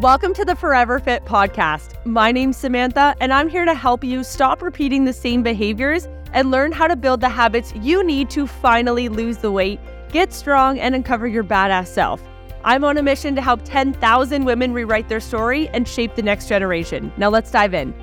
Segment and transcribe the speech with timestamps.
[0.00, 1.94] Welcome to the Forever Fit podcast.
[2.04, 6.50] My name's Samantha, and I'm here to help you stop repeating the same behaviors and
[6.50, 9.80] learn how to build the habits you need to finally lose the weight,
[10.12, 12.22] get strong, and uncover your badass self.
[12.62, 16.46] I'm on a mission to help 10,000 women rewrite their story and shape the next
[16.46, 17.10] generation.
[17.16, 17.94] Now let's dive in.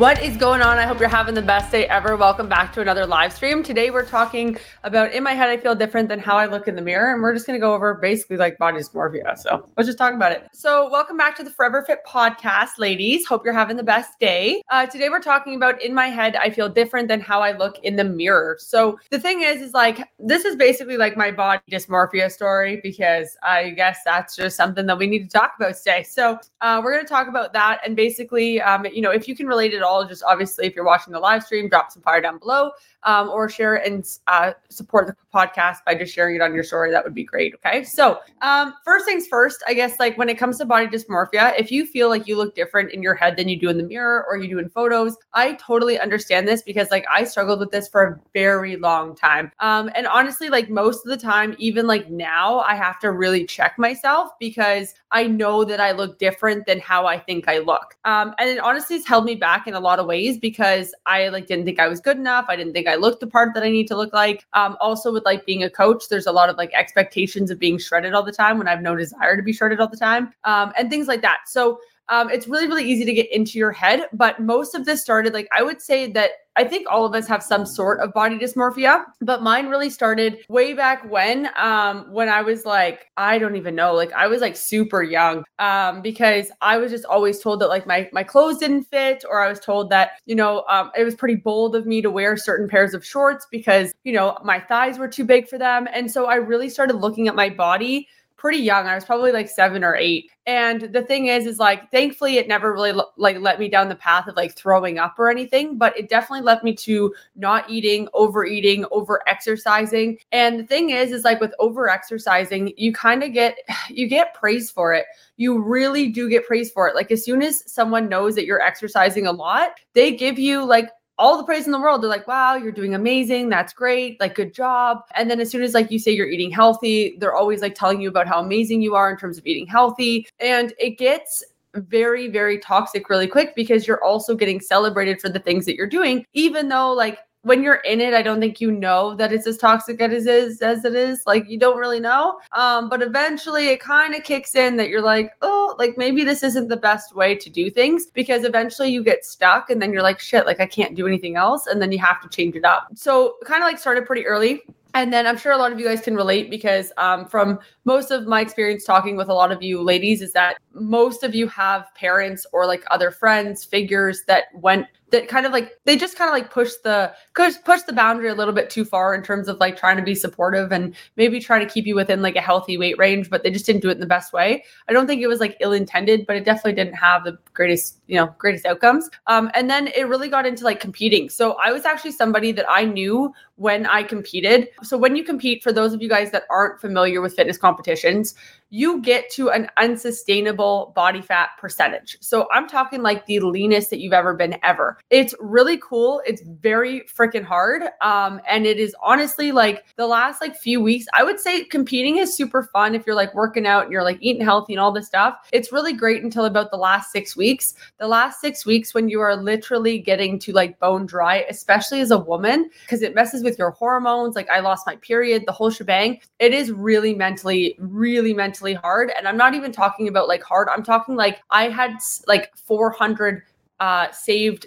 [0.00, 0.78] What is going on?
[0.78, 2.16] I hope you're having the best day ever.
[2.16, 3.62] Welcome back to another live stream.
[3.62, 6.74] Today we're talking about in my head I feel different than how I look in
[6.74, 9.36] the mirror and we're just going to go over basically like body dysmorphia.
[9.36, 10.48] So, let's just talk about it.
[10.54, 13.26] So, welcome back to the Forever Fit podcast, ladies.
[13.26, 14.62] Hope you're having the best day.
[14.70, 17.78] Uh, today we're talking about in my head I feel different than how I look
[17.80, 18.56] in the mirror.
[18.58, 23.36] So, the thing is is like this is basically like my body dysmorphia story because
[23.42, 26.04] I guess that's just something that we need to talk about today.
[26.04, 29.36] So, uh, we're going to talk about that and basically um, you know, if you
[29.36, 32.02] can relate at all all, just obviously, if you're watching the live stream, drop some
[32.02, 32.70] fire down below
[33.02, 36.90] um, or share and uh, support the podcast by just sharing it on your story.
[36.90, 37.54] That would be great.
[37.54, 37.84] Okay.
[37.84, 41.70] So, um, first things first, I guess, like when it comes to body dysmorphia, if
[41.70, 44.24] you feel like you look different in your head than you do in the mirror
[44.28, 47.88] or you do in photos, I totally understand this because, like, I struggled with this
[47.88, 49.50] for a very long time.
[49.60, 53.44] Um, and honestly, like, most of the time, even like now, I have to really
[53.44, 57.96] check myself because I know that I look different than how I think I look.
[58.04, 61.28] Um, and it honestly has held me back in a lot of ways because I
[61.28, 62.46] like didn't think I was good enough.
[62.48, 64.46] I didn't think I looked the part that I need to look like.
[64.52, 67.78] Um, also, with like being a coach, there's a lot of like expectations of being
[67.78, 70.32] shredded all the time when I have no desire to be shredded all the time,
[70.44, 71.40] um, and things like that.
[71.46, 74.06] So um, it's really, really easy to get into your head.
[74.12, 77.26] But most of this started, like, I would say that I think all of us
[77.26, 82.28] have some sort of body dysmorphia, but mine really started way back when, um, when
[82.28, 86.52] I was like, I don't even know, like I was like super young, um, because
[86.60, 89.58] I was just always told that like my my clothes didn't fit, or I was
[89.58, 92.92] told that you know um, it was pretty bold of me to wear certain pairs
[92.92, 96.34] of shorts because you know my thighs were too big for them, and so I
[96.34, 98.06] really started looking at my body
[98.40, 98.86] pretty young.
[98.86, 100.30] I was probably like seven or eight.
[100.46, 103.94] And the thing is, is like, thankfully, it never really like let me down the
[103.94, 108.08] path of like throwing up or anything, but it definitely led me to not eating,
[108.14, 110.18] overeating, over exercising.
[110.32, 113.58] And the thing is, is like with over exercising, you kind of get
[113.90, 115.04] you get praise for it.
[115.36, 116.94] You really do get praise for it.
[116.94, 120.88] Like as soon as someone knows that you're exercising a lot, they give you like
[121.20, 122.02] all the praise in the world.
[122.02, 123.50] They're like, wow, you're doing amazing.
[123.50, 124.18] That's great.
[124.18, 125.02] Like, good job.
[125.14, 128.00] And then as soon as like you say you're eating healthy, they're always like telling
[128.00, 130.26] you about how amazing you are in terms of eating healthy.
[130.40, 131.44] And it gets
[131.74, 135.86] very, very toxic really quick because you're also getting celebrated for the things that you're
[135.86, 139.46] doing, even though like when you're in it, I don't think you know that it's
[139.46, 141.22] as toxic as it is as it is.
[141.26, 142.38] Like you don't really know.
[142.52, 146.42] Um, but eventually it kind of kicks in that you're like, oh, like maybe this
[146.42, 150.02] isn't the best way to do things because eventually you get stuck and then you're
[150.02, 151.66] like, shit, like I can't do anything else.
[151.66, 152.88] And then you have to change it up.
[152.94, 154.62] So kind of like started pretty early.
[154.94, 158.10] And then I'm sure a lot of you guys can relate because um, from most
[158.10, 161.46] of my experience talking with a lot of you ladies is that most of you
[161.48, 166.16] have parents or like other friends, figures that went that kind of like they just
[166.16, 169.22] kind of like push the push push the boundary a little bit too far in
[169.22, 172.36] terms of like trying to be supportive and maybe try to keep you within like
[172.36, 174.92] a healthy weight range but they just didn't do it in the best way i
[174.92, 178.16] don't think it was like ill intended but it definitely didn't have the greatest you
[178.16, 181.84] know greatest outcomes um, and then it really got into like competing so i was
[181.84, 186.02] actually somebody that i knew when i competed so when you compete for those of
[186.02, 188.34] you guys that aren't familiar with fitness competitions
[188.70, 192.16] you get to an unsustainable body fat percentage.
[192.20, 194.96] So I'm talking like the leanest that you've ever been ever.
[195.10, 196.22] It's really cool.
[196.26, 197.82] It's very freaking hard.
[198.00, 202.18] Um, and it is honestly like the last like few weeks, I would say competing
[202.18, 204.92] is super fun if you're like working out and you're like eating healthy and all
[204.92, 205.48] this stuff.
[205.52, 207.74] It's really great until about the last six weeks.
[207.98, 212.10] The last six weeks when you are literally getting to like bone dry, especially as
[212.10, 214.36] a woman, because it messes with your hormones.
[214.36, 216.20] Like I lost my period, the whole shebang.
[216.38, 219.12] It is really mentally, really mentally hard.
[219.16, 220.68] And I'm not even talking about like hard.
[220.68, 221.96] I'm talking like I had
[222.26, 223.42] like 400
[223.80, 224.66] uh, saved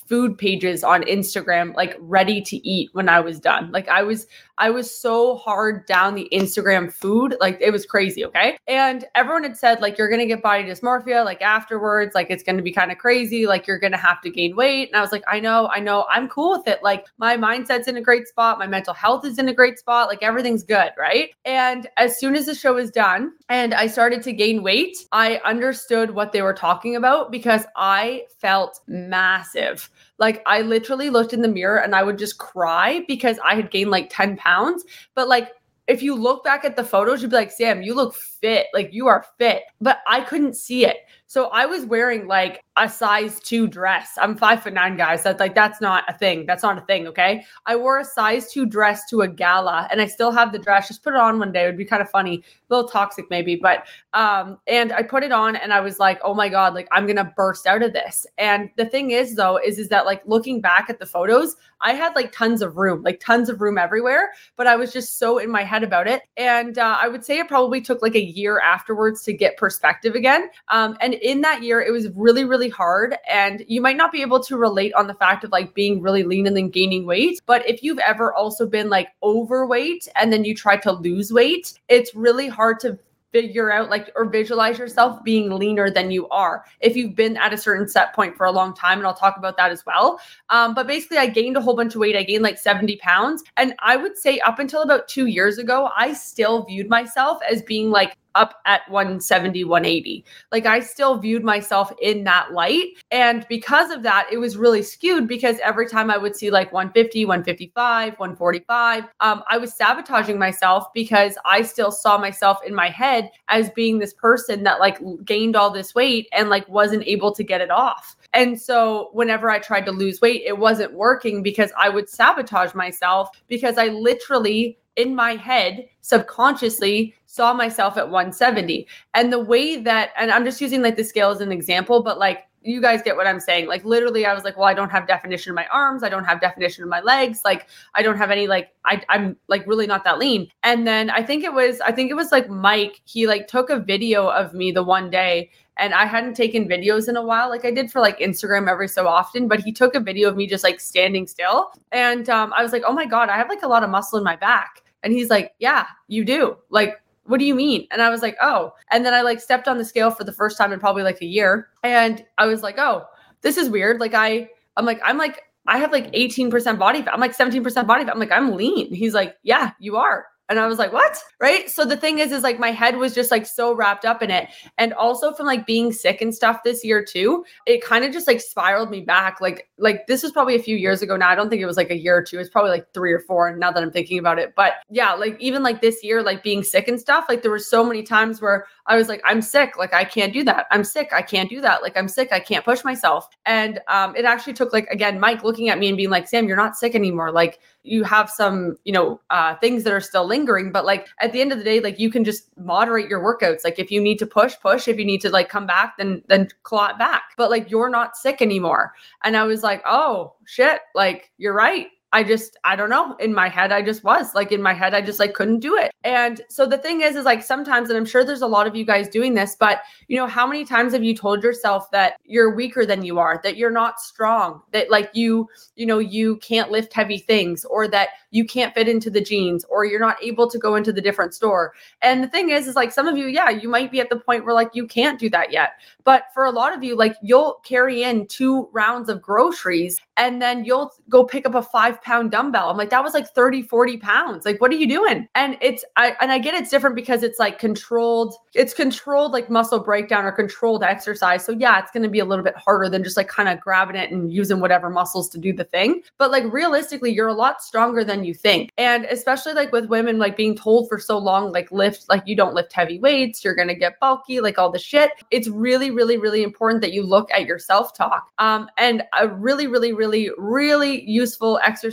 [0.11, 3.71] food pages on Instagram like ready to eat when I was done.
[3.71, 4.27] Like I was
[4.61, 7.35] I was so hard down the Instagram food.
[7.39, 8.23] Like it was crazy.
[8.23, 8.59] Okay.
[8.67, 12.43] And everyone had said, like, you're going to get body dysmorphia, like afterwards, like it's
[12.43, 13.47] going to be kind of crazy.
[13.47, 14.89] Like you're going to have to gain weight.
[14.89, 16.83] And I was like, I know, I know, I'm cool with it.
[16.83, 18.59] Like my mindset's in a great spot.
[18.59, 20.07] My mental health is in a great spot.
[20.07, 20.91] Like everything's good.
[20.95, 21.31] Right.
[21.43, 25.41] And as soon as the show was done and I started to gain weight, I
[25.43, 29.89] understood what they were talking about because I felt massive.
[30.21, 33.71] Like I literally looked in the mirror and I would just cry because I had
[33.71, 34.85] gained like 10 pounds.
[35.15, 35.49] But like
[35.87, 38.67] if you look back at the photos, you'd be like, Sam, you look fit.
[38.73, 39.63] Like you are fit.
[39.79, 40.97] But I couldn't see it.
[41.31, 44.17] So I was wearing like a size two dress.
[44.17, 45.23] I'm five foot nine, guys.
[45.23, 46.45] That's like that's not a thing.
[46.45, 47.07] That's not a thing.
[47.07, 47.45] Okay.
[47.65, 50.89] I wore a size two dress to a gala and I still have the dress.
[50.89, 51.63] Just put it on one day.
[51.63, 53.55] It would be kind of funny, a little toxic maybe.
[53.55, 56.89] But um, and I put it on and I was like, oh my God, like
[56.91, 58.25] I'm gonna burst out of this.
[58.37, 61.93] And the thing is though, is is that like looking back at the photos, I
[61.93, 65.37] had like tons of room, like tons of room everywhere, but I was just so
[65.37, 66.23] in my head about it.
[66.37, 70.15] And uh, I would say it probably took like a year afterwards to get perspective
[70.15, 70.49] again.
[70.69, 73.15] Um, and in that year, it was really, really hard.
[73.29, 76.23] And you might not be able to relate on the fact of like being really
[76.23, 77.41] lean and then gaining weight.
[77.45, 81.79] But if you've ever also been like overweight and then you try to lose weight,
[81.87, 82.97] it's really hard to
[83.31, 87.53] figure out like or visualize yourself being leaner than you are if you've been at
[87.53, 90.19] a certain set point for a long time and i'll talk about that as well
[90.49, 93.43] um, but basically i gained a whole bunch of weight i gained like 70 pounds
[93.57, 97.61] and i would say up until about two years ago i still viewed myself as
[97.61, 100.25] being like up at 170, 180.
[100.51, 102.89] Like I still viewed myself in that light.
[103.11, 106.71] And because of that, it was really skewed because every time I would see like
[106.71, 112.89] 150, 155, 145, um, I was sabotaging myself because I still saw myself in my
[112.89, 117.33] head as being this person that like gained all this weight and like wasn't able
[117.33, 118.15] to get it off.
[118.33, 122.73] And so whenever I tried to lose weight, it wasn't working because I would sabotage
[122.73, 129.77] myself because I literally in my head subconsciously saw myself at 170 and the way
[129.77, 133.01] that and i'm just using like the scale as an example but like you guys
[133.01, 133.67] get what I'm saying.
[133.67, 136.03] Like literally, I was like, well, I don't have definition in my arms.
[136.03, 137.41] I don't have definition in my legs.
[137.43, 140.49] Like I don't have any like I, I'm like really not that lean.
[140.63, 143.01] And then I think it was I think it was like Mike.
[143.05, 145.49] He like took a video of me the one day,
[145.81, 147.49] and I hadn't taken videos in a while.
[147.49, 150.37] Like I did for like Instagram every so often, but he took a video of
[150.37, 153.49] me just like standing still, and um, I was like, oh my god, I have
[153.49, 154.83] like a lot of muscle in my back.
[155.03, 156.57] And he's like, yeah, you do.
[156.69, 157.87] Like what do you mean?
[157.91, 158.73] And I was like, oh.
[158.89, 161.21] And then I like stepped on the scale for the first time in probably like
[161.21, 161.69] a year.
[161.83, 163.05] And I was like, oh,
[163.41, 163.99] this is weird.
[163.99, 167.13] Like I, I'm like, I'm like, I have like 18% body fat.
[167.13, 168.13] I'm like 17% body fat.
[168.13, 168.93] I'm like, I'm lean.
[168.93, 170.25] He's like, yeah, you are.
[170.51, 171.17] And I was like, what?
[171.39, 171.69] Right.
[171.69, 174.29] So the thing is, is like my head was just like so wrapped up in
[174.29, 174.49] it.
[174.77, 178.27] And also from like being sick and stuff this year too, it kind of just
[178.27, 179.39] like spiraled me back.
[179.39, 181.29] Like, like this was probably a few years ago now.
[181.29, 182.37] I don't think it was like a year or two.
[182.37, 184.53] It's probably like three or four now that I'm thinking about it.
[184.53, 187.57] But yeah, like even like this year, like being sick and stuff, like there were
[187.57, 189.77] so many times where I was like, I'm sick.
[189.77, 190.65] Like I can't do that.
[190.69, 191.11] I'm sick.
[191.13, 191.81] I can't do that.
[191.81, 192.33] Like I'm sick.
[192.33, 193.29] I can't push myself.
[193.45, 196.45] And um, it actually took like, again, Mike looking at me and being like, Sam,
[196.45, 197.31] you're not sick anymore.
[197.31, 200.71] Like you have some, you know, uh, things that are still lingering.
[200.71, 203.63] But like at the end of the day, like you can just moderate your workouts.
[203.63, 204.87] Like if you need to push, push.
[204.87, 207.23] If you need to like come back, then then clot back.
[207.37, 208.93] But like you're not sick anymore.
[209.23, 211.87] And I was like, oh shit, like you're right.
[212.13, 213.15] I just, I don't know.
[213.19, 215.77] In my head, I just was like, in my head, I just like couldn't do
[215.77, 215.93] it.
[216.03, 218.75] And so the thing is, is like sometimes, and I'm sure there's a lot of
[218.75, 222.15] you guys doing this, but you know, how many times have you told yourself that
[222.25, 226.35] you're weaker than you are, that you're not strong, that like you, you know, you
[226.37, 230.21] can't lift heavy things, or that you can't fit into the jeans, or you're not
[230.21, 231.73] able to go into the different store.
[232.01, 234.19] And the thing is, is like some of you, yeah, you might be at the
[234.19, 235.73] point where like you can't do that yet.
[236.03, 240.41] But for a lot of you, like you'll carry in two rounds of groceries and
[240.41, 242.69] then you'll go pick up a five pound dumbbell.
[242.69, 244.45] I'm like, that was like 30, 40 pounds.
[244.45, 245.27] Like, what are you doing?
[245.35, 249.49] And it's, I, and I get it's different because it's like controlled, it's controlled like
[249.49, 251.45] muscle breakdown or controlled exercise.
[251.45, 253.59] So yeah, it's going to be a little bit harder than just like kind of
[253.59, 256.01] grabbing it and using whatever muscles to do the thing.
[256.17, 258.71] But like realistically, you're a lot stronger than you think.
[258.77, 262.35] And especially like with women, like being told for so long, like lift, like you
[262.35, 265.11] don't lift heavy weights, you're going to get bulky, like all the shit.
[265.29, 268.29] It's really, really, really important that you look at your self talk.
[268.37, 271.90] Um, and a really, really, really, really useful exercise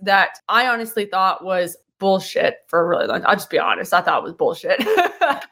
[0.00, 3.28] that I honestly thought was bullshit for a really long time.
[3.28, 3.92] I'll just be honest.
[3.92, 4.76] I thought it was bullshit.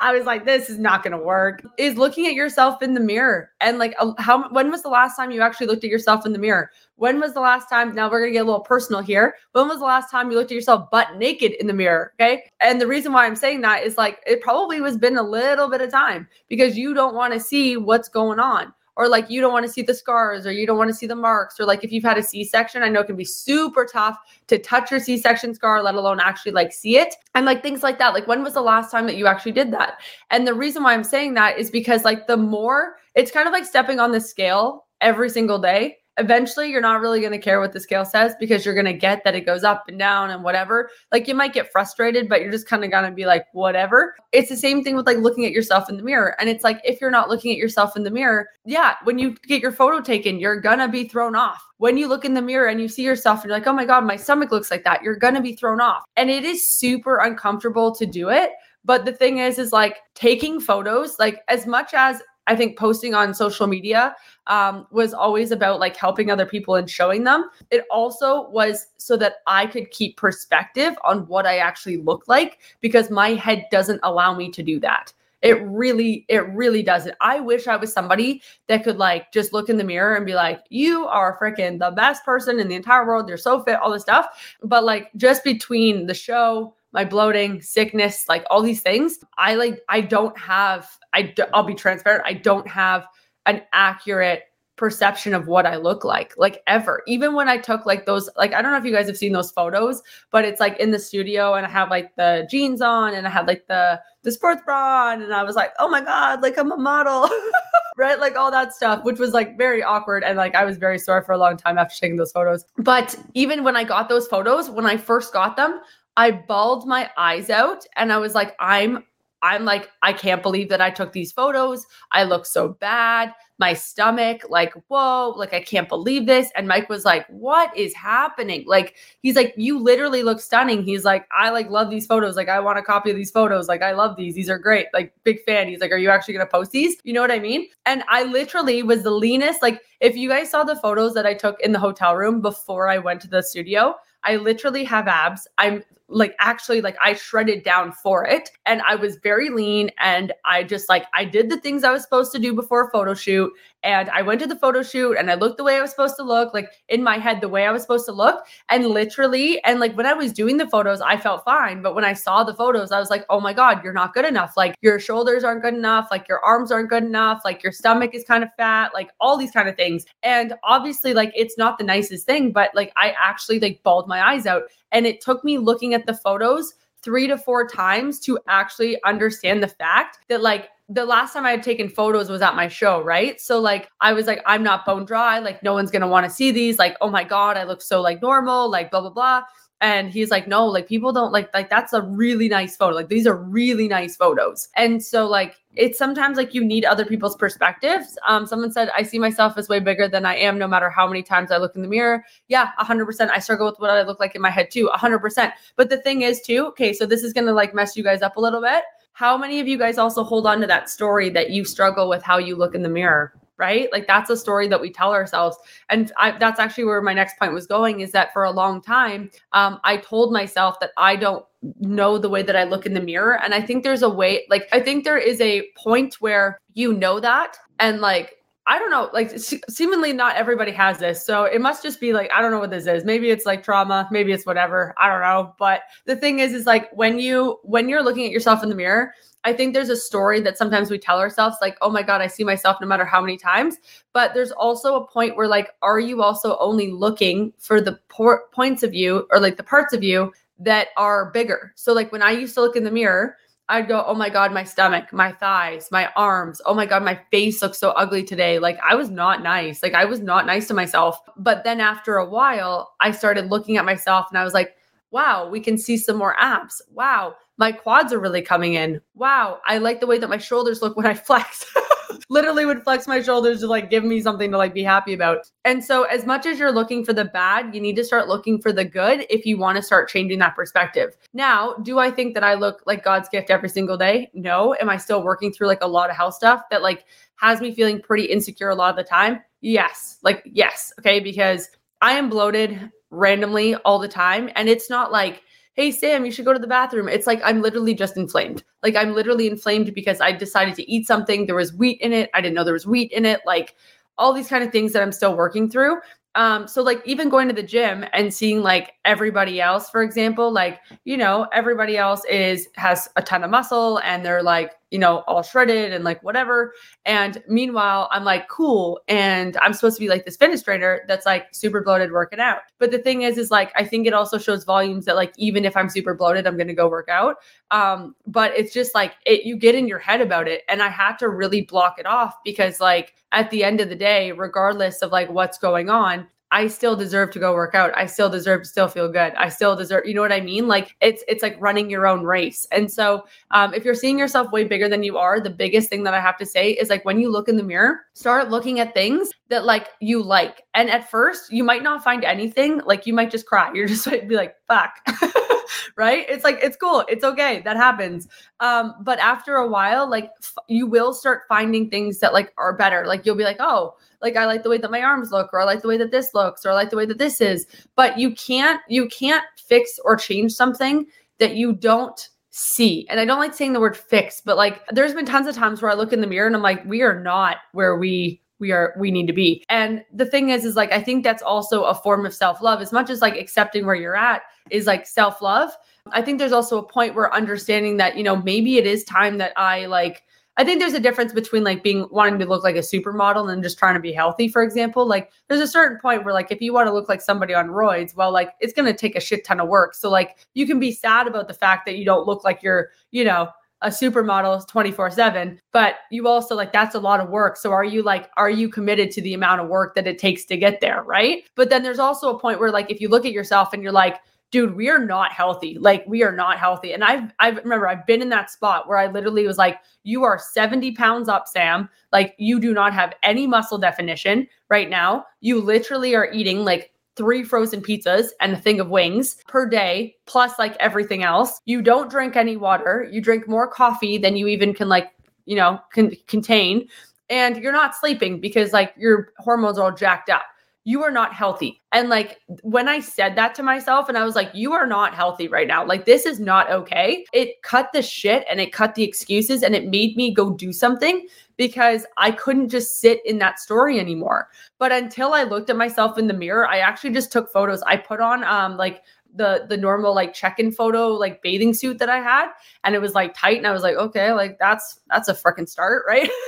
[0.00, 1.66] I was like, this is not going to work.
[1.76, 5.16] Is looking at yourself in the mirror and like, uh, how, when was the last
[5.16, 6.70] time you actually looked at yourself in the mirror?
[6.96, 7.94] When was the last time?
[7.94, 9.34] Now we're going to get a little personal here.
[9.52, 12.12] When was the last time you looked at yourself butt naked in the mirror?
[12.20, 12.44] Okay.
[12.60, 15.68] And the reason why I'm saying that is like, it probably was been a little
[15.68, 19.40] bit of time because you don't want to see what's going on or like you
[19.40, 21.64] don't want to see the scars or you don't want to see the marks or
[21.64, 24.90] like if you've had a c-section i know it can be super tough to touch
[24.90, 28.14] your c-section scar let alone actually like see it and like things like that.
[28.14, 30.00] Like when was the last time that you actually did that?
[30.30, 33.52] And the reason why i'm saying that is because like the more it's kind of
[33.52, 37.60] like stepping on the scale every single day eventually you're not really going to care
[37.60, 40.30] what the scale says because you're going to get that it goes up and down
[40.30, 40.90] and whatever.
[41.12, 44.16] Like you might get frustrated, but you're just kind of going to be like, whatever.
[44.32, 46.34] It's the same thing with like looking at yourself in the mirror.
[46.40, 49.36] And it's like, if you're not looking at yourself in the mirror, yeah, when you
[49.46, 51.62] get your photo taken, you're going to be thrown off.
[51.78, 53.84] When you look in the mirror and you see yourself and you're like, oh my
[53.84, 56.04] God, my stomach looks like that, you're going to be thrown off.
[56.16, 58.52] And it is super uncomfortable to do it
[58.86, 63.14] But the thing is, is like taking photos, like as much as I think posting
[63.14, 64.14] on social media
[64.46, 67.50] um, was always about like helping other people and showing them.
[67.70, 72.58] It also was so that I could keep perspective on what I actually look like
[72.80, 75.12] because my head doesn't allow me to do that.
[75.42, 77.14] It really, it really doesn't.
[77.20, 80.34] I wish I was somebody that could like just look in the mirror and be
[80.34, 83.28] like, you are freaking the best person in the entire world.
[83.28, 84.56] You're so fit, all this stuff.
[84.62, 89.82] But like just between the show, my bloating, sickness, like all these things, I like,
[89.90, 92.24] I don't have, I, I'll be transparent.
[92.26, 93.06] I don't have
[93.44, 94.44] an accurate
[94.76, 97.02] perception of what I look like, like ever.
[97.06, 99.32] Even when I took like those, like I don't know if you guys have seen
[99.32, 103.14] those photos, but it's like in the studio and I have like the jeans on
[103.14, 106.00] and I had like the the sports bra on and I was like, oh my
[106.00, 107.28] god, like I'm a model.
[107.98, 108.20] right?
[108.20, 110.22] Like all that stuff, which was like very awkward.
[110.22, 112.64] And like I was very sore for a long time after taking those photos.
[112.76, 115.80] But even when I got those photos, when I first got them,
[116.16, 119.04] I bawled my eyes out and I was like, I'm
[119.42, 121.86] I'm like, I can't believe that I took these photos.
[122.10, 123.34] I look so bad.
[123.58, 126.50] My stomach, like, whoa, like, I can't believe this.
[126.56, 128.64] And Mike was like, what is happening?
[128.66, 130.82] Like, he's like, you literally look stunning.
[130.82, 132.34] He's like, I like love these photos.
[132.34, 133.68] Like, I want a copy of these photos.
[133.68, 134.34] Like, I love these.
[134.34, 134.86] These are great.
[134.92, 135.68] Like, big fan.
[135.68, 136.96] He's like, are you actually going to post these?
[137.04, 137.68] You know what I mean?
[137.84, 139.62] And I literally was the leanest.
[139.62, 142.88] Like, if you guys saw the photos that I took in the hotel room before
[142.88, 143.94] I went to the studio,
[144.26, 145.48] I literally have abs.
[145.56, 150.32] I'm like actually like I shredded down for it and I was very lean and
[150.44, 153.12] I just like I did the things I was supposed to do before a photo
[153.12, 153.52] shoot
[153.82, 156.16] and I went to the photo shoot and I looked the way I was supposed
[156.16, 159.62] to look like in my head the way I was supposed to look and literally
[159.64, 162.44] and like when I was doing the photos I felt fine but when I saw
[162.44, 164.56] the photos I was like oh my god you're not good enough.
[164.56, 166.06] Like your shoulders aren't good enough.
[166.12, 167.42] Like your arms aren't good enough.
[167.44, 168.94] Like your stomach is kind of fat.
[168.94, 170.06] Like all these kind of things.
[170.22, 174.15] And obviously like it's not the nicest thing but like I actually like bawled my
[174.20, 178.38] eyes out and it took me looking at the photos three to four times to
[178.48, 182.54] actually understand the fact that like the last time I had taken photos was at
[182.54, 183.40] my show, right?
[183.40, 186.30] So like I was like, I'm not bone dry, like no one's gonna want to
[186.30, 186.78] see these.
[186.78, 189.42] Like, oh my God, I look so like normal, like blah blah blah.
[189.80, 192.94] And he's like, no, like people don't like like that's a really nice photo.
[192.96, 194.68] Like these are really nice photos.
[194.74, 198.18] And so like it's sometimes like you need other people's perspectives.
[198.26, 201.06] Um, someone said, I see myself as way bigger than I am, no matter how
[201.06, 202.24] many times I look in the mirror.
[202.48, 203.30] Yeah, 100%.
[203.30, 205.52] I struggle with what I look like in my head too, 100%.
[205.76, 208.22] But the thing is, too, okay, so this is going to like mess you guys
[208.22, 208.84] up a little bit.
[209.12, 212.22] How many of you guys also hold on to that story that you struggle with
[212.22, 213.34] how you look in the mirror?
[213.58, 213.88] Right?
[213.92, 215.56] Like that's a story that we tell ourselves.
[215.88, 218.82] And I, that's actually where my next point was going is that for a long
[218.82, 221.44] time, um, I told myself that I don't
[221.80, 223.40] know the way that I look in the mirror.
[223.42, 226.92] And I think there's a way, like, I think there is a point where you
[226.92, 228.34] know that and like,
[228.68, 229.30] I don't know, like
[229.68, 231.24] seemingly not everybody has this.
[231.24, 233.04] So it must just be like, I don't know what this is.
[233.04, 234.92] Maybe it's like trauma, maybe it's whatever.
[234.98, 235.54] I don't know.
[235.56, 238.74] But the thing is, is like when you, when you're looking at yourself in the
[238.74, 239.14] mirror,
[239.46, 242.26] I think there's a story that sometimes we tell ourselves, like, oh my God, I
[242.26, 243.76] see myself no matter how many times.
[244.12, 248.48] But there's also a point where, like, are you also only looking for the por-
[248.52, 251.72] points of you or like the parts of you that are bigger?
[251.76, 253.36] So, like, when I used to look in the mirror,
[253.68, 256.60] I'd go, oh my God, my stomach, my thighs, my arms.
[256.66, 258.58] Oh my God, my face looks so ugly today.
[258.60, 259.82] Like I was not nice.
[259.82, 261.18] Like I was not nice to myself.
[261.36, 264.76] But then after a while, I started looking at myself and I was like,
[265.10, 266.80] wow, we can see some more abs.
[266.92, 269.00] Wow, my quads are really coming in.
[269.14, 271.64] Wow, I like the way that my shoulders look when I flex.
[272.28, 275.50] Literally would flex my shoulders to like give me something to like be happy about.
[275.64, 278.60] And so as much as you're looking for the bad, you need to start looking
[278.60, 281.16] for the good if you want to start changing that perspective.
[281.34, 284.30] Now, do I think that I look like God's gift every single day?
[284.34, 284.74] No.
[284.80, 287.04] Am I still working through like a lot of health stuff that like
[287.36, 289.40] has me feeling pretty insecure a lot of the time?
[289.60, 290.18] Yes.
[290.22, 291.68] Like yes, okay, because
[292.00, 295.42] I am bloated randomly all the time and it's not like
[295.76, 297.08] hey sam you should go to the bathroom.
[297.08, 298.64] It's like i'm literally just inflamed.
[298.82, 301.46] Like i'm literally inflamed because i decided to eat something.
[301.46, 302.30] There was wheat in it.
[302.34, 303.40] I didn't know there was wheat in it.
[303.46, 303.74] Like
[304.18, 305.98] all these kind of things that i'm still working through.
[306.34, 310.50] Um so like even going to the gym and seeing like everybody else for example
[310.50, 314.98] like you know everybody else is has a ton of muscle and they're like you
[314.98, 316.72] know all shredded and like whatever.
[317.04, 321.26] And meanwhile i'm like cool and i'm supposed to be like this fitness trainer that's
[321.26, 322.60] like super bloated working out.
[322.78, 325.64] But the thing is is like i think it also shows volumes that like even
[325.64, 327.36] if i'm super bloated i'm gonna go work out.
[327.70, 330.88] Um but it's just like it you get in your head about it and i
[330.88, 335.02] had to really block it off because like at the end of the day regardless
[335.02, 337.90] of like what's going on I still deserve to go work out.
[337.96, 339.34] I still deserve to still feel good.
[339.34, 340.68] I still deserve, you know what I mean?
[340.68, 342.66] Like it's it's like running your own race.
[342.70, 346.04] And so um, if you're seeing yourself way bigger than you are, the biggest thing
[346.04, 348.80] that I have to say is like when you look in the mirror, start looking
[348.80, 350.62] at things that like you like.
[350.74, 352.80] And at first, you might not find anything.
[352.86, 353.72] Like you might just cry.
[353.74, 354.96] You're just like be like, fuck.
[355.96, 356.24] right?
[356.28, 357.04] It's like it's cool.
[357.08, 357.60] It's okay.
[357.62, 358.28] That happens.
[358.60, 362.76] Um, but after a while, like f- you will start finding things that like are
[362.76, 363.04] better.
[363.06, 365.60] Like you'll be like, oh, like I like the way that my arms look, or
[365.60, 367.66] I like the way that this looks, or I like the way that this is.
[367.94, 371.06] But you can't you can't fix or change something
[371.38, 373.06] that you don't see.
[373.10, 375.82] And I don't like saying the word fix, but like there's been tons of times
[375.82, 378.72] where I look in the mirror and I'm like, we are not where we we
[378.72, 379.64] are we need to be.
[379.68, 382.92] And the thing is is like I think that's also a form of self-love as
[382.92, 385.76] much as like accepting where you're at is like self-love.
[386.12, 389.38] I think there's also a point where understanding that, you know, maybe it is time
[389.38, 390.22] that I like
[390.58, 393.62] I think there's a difference between like being wanting to look like a supermodel and
[393.62, 395.06] just trying to be healthy, for example.
[395.06, 397.68] Like there's a certain point where like if you want to look like somebody on
[397.68, 399.94] roids, well, like it's gonna take a shit ton of work.
[399.94, 402.88] So like you can be sad about the fact that you don't look like you're,
[403.10, 403.50] you know,
[403.82, 407.84] a supermodel 24 7 but you also like that's a lot of work so are
[407.84, 410.80] you like are you committed to the amount of work that it takes to get
[410.80, 413.72] there right but then there's also a point where like if you look at yourself
[413.72, 414.18] and you're like
[414.50, 415.76] dude, we are not healthy.
[415.78, 416.92] Like we are not healthy.
[416.92, 420.24] And I've I remember I've been in that spot where I literally was like, you
[420.24, 421.88] are 70 pounds up, Sam.
[422.12, 425.24] Like you do not have any muscle definition right now.
[425.40, 430.16] You literally are eating like three frozen pizzas and a thing of wings per day,
[430.26, 431.60] plus like everything else.
[431.64, 433.08] You don't drink any water.
[433.10, 435.12] You drink more coffee than you even can like,
[435.46, 436.88] you know, can contain.
[437.28, 440.44] And you're not sleeping because like your hormones are all jacked up
[440.86, 441.82] you are not healthy.
[441.90, 445.16] And like when I said that to myself, and I was like, you are not
[445.16, 445.84] healthy right now.
[445.84, 447.26] Like this is not okay.
[447.32, 450.72] It cut the shit and it cut the excuses and it made me go do
[450.72, 451.26] something
[451.56, 454.48] because I couldn't just sit in that story anymore.
[454.78, 457.82] But until I looked at myself in the mirror, I actually just took photos.
[457.82, 459.02] I put on um like
[459.36, 462.50] the the normal like check-in photo like bathing suit that I had
[462.84, 465.68] and it was like tight and I was like okay like that's that's a freaking
[465.68, 466.30] start right?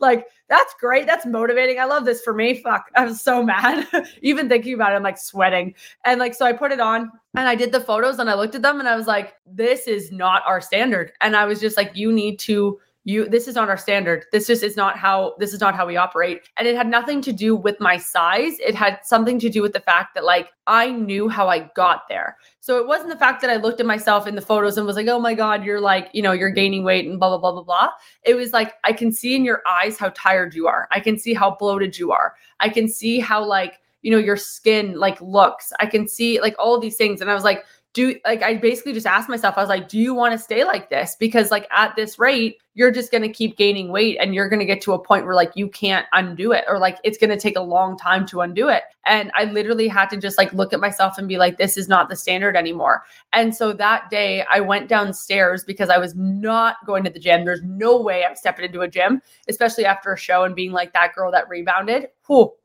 [0.00, 3.86] Like that's great that's motivating I love this for me fuck I was so mad
[4.22, 5.74] even thinking about it I'm like sweating
[6.04, 8.54] and like so I put it on and I did the photos and I looked
[8.54, 11.76] at them and I was like this is not our standard and I was just
[11.76, 14.24] like you need to you this is not our standard.
[14.32, 16.42] This just is not how this is not how we operate.
[16.56, 18.58] And it had nothing to do with my size.
[18.58, 22.02] It had something to do with the fact that like i knew how i got
[22.08, 22.36] there.
[22.58, 24.96] So it wasn't the fact that i looked at myself in the photos and was
[24.96, 27.52] like oh my god you're like you know you're gaining weight and blah blah blah
[27.52, 27.90] blah blah.
[28.24, 30.88] It was like i can see in your eyes how tired you are.
[30.90, 32.34] I can see how bloated you are.
[32.58, 35.72] I can see how like you know your skin like looks.
[35.78, 37.20] I can see like all these things.
[37.20, 39.98] And i was like do like I basically just asked myself, I was like, do
[39.98, 41.16] you want to stay like this?
[41.18, 44.60] Because like at this rate, you're just going to keep gaining weight and you're going
[44.60, 47.30] to get to a point where like you can't undo it or like it's going
[47.30, 48.82] to take a long time to undo it.
[49.06, 51.88] And I literally had to just like look at myself and be like, this is
[51.88, 53.04] not the standard anymore.
[53.32, 57.46] And so that day I went downstairs because I was not going to the gym.
[57.46, 60.92] There's no way I'm stepping into a gym, especially after a show and being like
[60.92, 62.08] that girl that rebounded.